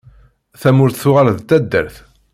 [0.61, 1.95] Tamurt tuɣal d taddart.